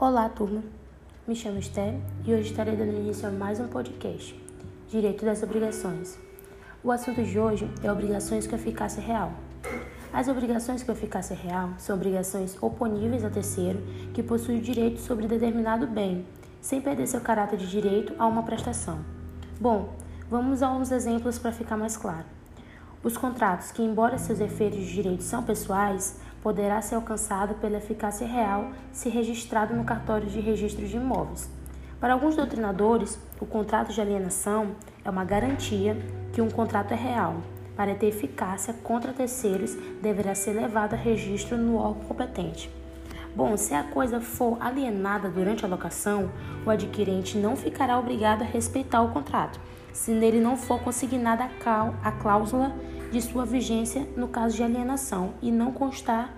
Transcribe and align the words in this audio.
Olá, 0.00 0.28
turma. 0.28 0.62
Me 1.26 1.34
chamo 1.34 1.58
Esther 1.58 1.92
e 2.24 2.32
hoje 2.32 2.50
estarei 2.50 2.76
dando 2.76 2.92
início 2.92 3.26
a 3.26 3.32
mais 3.32 3.58
um 3.58 3.66
podcast, 3.66 4.32
Direito 4.88 5.24
das 5.24 5.42
Obrigações. 5.42 6.16
O 6.84 6.92
assunto 6.92 7.20
de 7.24 7.36
hoje 7.36 7.68
é 7.82 7.90
obrigações 7.90 8.46
com 8.46 8.54
eficácia 8.54 9.02
real. 9.02 9.32
As 10.12 10.28
obrigações 10.28 10.84
com 10.84 10.92
eficácia 10.92 11.34
real 11.34 11.70
são 11.78 11.96
obrigações 11.96 12.56
oponíveis 12.62 13.24
a 13.24 13.28
terceiro 13.28 13.82
que 14.14 14.22
possui 14.22 14.60
direito 14.60 15.00
sobre 15.00 15.26
determinado 15.26 15.84
bem, 15.88 16.24
sem 16.60 16.80
perder 16.80 17.08
seu 17.08 17.20
caráter 17.20 17.58
de 17.58 17.68
direito 17.68 18.14
a 18.20 18.26
uma 18.28 18.44
prestação. 18.44 19.00
Bom, 19.60 19.96
vamos 20.30 20.62
a 20.62 20.70
uns 20.70 20.92
exemplos 20.92 21.40
para 21.40 21.50
ficar 21.50 21.76
mais 21.76 21.96
claro. 21.96 22.24
Os 23.02 23.16
contratos 23.16 23.72
que, 23.72 23.82
embora 23.82 24.16
seus 24.16 24.38
efeitos 24.38 24.78
de 24.78 24.92
direito 24.92 25.24
são 25.24 25.42
pessoais, 25.42 26.20
poderá 26.42 26.80
ser 26.80 26.94
alcançado 26.94 27.54
pela 27.54 27.78
eficácia 27.78 28.26
real 28.26 28.70
se 28.92 29.08
registrado 29.08 29.74
no 29.74 29.84
cartório 29.84 30.28
de 30.28 30.40
registro 30.40 30.86
de 30.86 30.96
imóveis. 30.96 31.50
Para 32.00 32.12
alguns 32.12 32.36
doutrinadores, 32.36 33.18
o 33.40 33.46
contrato 33.46 33.92
de 33.92 34.00
alienação 34.00 34.76
é 35.04 35.10
uma 35.10 35.24
garantia 35.24 35.96
que 36.32 36.40
um 36.40 36.48
contrato 36.48 36.92
é 36.92 36.96
real. 36.96 37.36
Para 37.76 37.94
ter 37.94 38.06
eficácia 38.06 38.74
contra 38.82 39.12
terceiros, 39.12 39.76
deverá 40.00 40.34
ser 40.34 40.52
levado 40.52 40.94
a 40.94 40.96
registro 40.96 41.56
no 41.56 41.76
órgão 41.76 42.04
competente. 42.04 42.70
Bom, 43.34 43.56
se 43.56 43.74
a 43.74 43.84
coisa 43.84 44.20
for 44.20 44.56
alienada 44.60 45.28
durante 45.28 45.64
a 45.64 45.68
locação, 45.68 46.30
o 46.66 46.70
adquirente 46.70 47.38
não 47.38 47.56
ficará 47.56 47.98
obrigado 47.98 48.42
a 48.42 48.44
respeitar 48.44 49.02
o 49.02 49.10
contrato, 49.10 49.60
se 49.92 50.10
nele 50.10 50.40
não 50.40 50.56
for 50.56 50.80
consignada 50.80 51.48
a 52.02 52.12
cláusula 52.12 52.74
de 53.10 53.20
sua 53.22 53.44
vigência 53.44 54.06
no 54.16 54.28
caso 54.28 54.56
de 54.56 54.62
alienação 54.62 55.34
e 55.40 55.50
não 55.50 55.72
constar, 55.72 56.34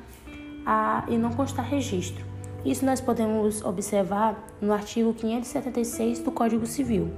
a, 0.65 1.05
e 1.09 1.17
não 1.17 1.31
constar 1.33 1.65
registro. 1.65 2.25
Isso 2.65 2.85
nós 2.85 3.01
podemos 3.01 3.65
observar 3.65 4.47
no 4.61 4.73
artigo 4.73 5.15
576 5.15 6.21
do 6.21 6.31
Código 6.31 6.67
Civil. 6.67 7.11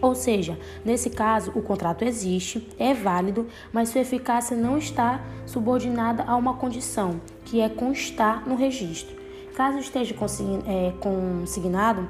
Ou 0.00 0.14
seja, 0.14 0.58
nesse 0.84 1.10
caso, 1.10 1.52
o 1.54 1.60
contrato 1.60 2.02
existe, 2.04 2.66
é 2.78 2.94
válido, 2.94 3.46
mas 3.72 3.90
sua 3.90 4.00
eficácia 4.00 4.56
não 4.56 4.78
está 4.78 5.20
subordinada 5.44 6.24
a 6.24 6.36
uma 6.36 6.54
condição, 6.54 7.20
que 7.44 7.60
é 7.60 7.68
constar 7.68 8.48
no 8.48 8.54
registro. 8.54 9.14
Caso 9.54 9.78
esteja 9.78 10.14
é, 10.14 10.92
consignado 11.00 12.08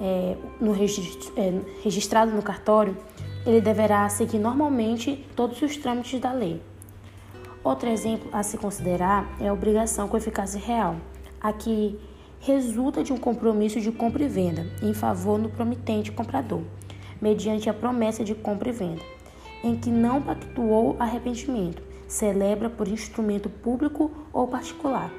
é, 0.00 0.36
no 0.60 0.72
registro, 0.72 1.32
é, 1.36 1.60
registrado 1.82 2.32
no 2.32 2.42
cartório, 2.42 2.96
ele 3.46 3.60
deverá 3.60 4.06
seguir 4.10 4.38
normalmente 4.38 5.26
todos 5.34 5.62
os 5.62 5.76
trâmites 5.76 6.20
da 6.20 6.32
lei. 6.32 6.60
Outro 7.64 7.88
exemplo 7.88 8.28
a 8.32 8.42
se 8.42 8.58
considerar 8.58 9.30
é 9.40 9.48
a 9.48 9.52
obrigação 9.52 10.08
com 10.08 10.16
eficácia 10.16 10.60
real, 10.60 10.96
a 11.40 11.52
que 11.52 11.98
resulta 12.40 13.02
de 13.02 13.12
um 13.12 13.18
compromisso 13.18 13.80
de 13.80 13.92
compra 13.92 14.24
e 14.24 14.28
venda 14.28 14.66
em 14.82 14.94
favor 14.94 15.38
do 15.38 15.48
promitente 15.48 16.10
comprador, 16.10 16.62
mediante 17.20 17.68
a 17.68 17.74
promessa 17.74 18.24
de 18.24 18.34
compra 18.34 18.68
e 18.68 18.72
venda, 18.72 19.02
em 19.62 19.76
que 19.76 19.90
não 19.90 20.22
pactuou 20.22 20.96
arrependimento, 20.98 21.82
celebra 22.08 22.68
por 22.68 22.88
instrumento 22.88 23.48
público 23.48 24.10
ou 24.32 24.48
particular. 24.48 25.12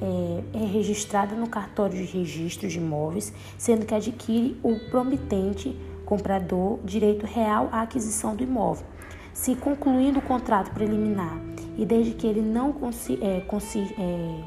É, 0.00 0.58
é 0.58 0.64
registrada 0.66 1.34
no 1.34 1.48
cartório 1.48 1.96
de 1.96 2.04
registro 2.04 2.68
de 2.68 2.78
imóveis, 2.78 3.32
sendo 3.56 3.86
que 3.86 3.94
adquire 3.94 4.58
o 4.62 4.78
promitente 4.90 5.76
comprador 6.04 6.78
direito 6.84 7.24
real 7.26 7.68
à 7.72 7.82
aquisição 7.82 8.36
do 8.36 8.42
imóvel. 8.42 8.86
Se 9.32 9.56
concluindo 9.56 10.18
o 10.18 10.22
contrato 10.22 10.72
preliminar 10.72 11.40
e 11.76 11.84
desde 11.84 12.12
que 12.12 12.26
ele 12.26 12.40
não 12.40 12.72
consi, 12.72 13.18
é, 13.20 13.40
consi, 13.40 13.80
é, 13.98 14.40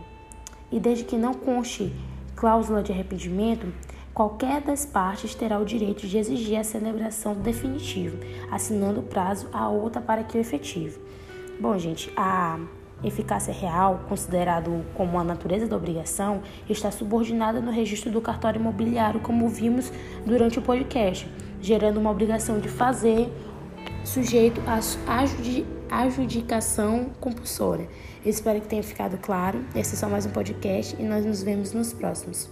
e 0.71 0.79
desde 0.79 1.03
que 1.03 1.17
não 1.17 1.33
conste 1.33 1.93
cláusula 2.35 2.83
de 2.83 2.91
arrependimento, 2.91 3.67
qualquer 4.17 4.61
das 4.61 4.83
partes 4.83 5.35
terá 5.35 5.59
o 5.59 5.63
direito 5.63 6.07
de 6.07 6.17
exigir 6.17 6.57
a 6.57 6.63
celebração 6.63 7.35
do 7.35 7.41
definitivo, 7.41 8.17
assinando 8.49 9.01
o 9.01 9.03
prazo 9.03 9.47
a 9.53 9.69
outra 9.69 10.01
para 10.01 10.23
que 10.23 10.35
o 10.35 10.41
efetive. 10.41 10.99
Bom, 11.59 11.77
gente, 11.77 12.11
a 12.17 12.59
eficácia 13.03 13.53
real, 13.53 13.99
considerado 14.09 14.83
como 14.95 15.19
a 15.19 15.23
natureza 15.23 15.67
da 15.67 15.77
obrigação, 15.77 16.41
está 16.67 16.89
subordinada 16.89 17.61
no 17.61 17.69
registro 17.69 18.09
do 18.09 18.19
cartório 18.19 18.59
imobiliário, 18.59 19.19
como 19.19 19.47
vimos 19.47 19.93
durante 20.25 20.57
o 20.57 20.63
podcast 20.63 21.29
gerando 21.61 21.99
uma 21.99 22.09
obrigação 22.09 22.59
de 22.59 22.69
fazer 22.69 23.31
sujeito 24.03 24.59
à 24.65 26.01
adjudicação 26.01 27.11
compulsória. 27.19 27.87
espero 28.25 28.61
que 28.61 28.67
tenha 28.67 28.81
ficado 28.81 29.19
claro. 29.19 29.63
Esse 29.75 29.93
é 29.93 29.97
só 29.97 30.09
mais 30.09 30.25
um 30.25 30.31
podcast 30.31 30.99
e 30.99 31.03
nós 31.03 31.23
nos 31.23 31.43
vemos 31.43 31.71
nos 31.71 31.93
próximos. 31.93 32.49